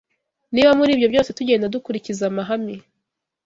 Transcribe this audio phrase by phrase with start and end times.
[0.53, 2.75] Niba muri ibyo byose tugenda dukurikiza amahame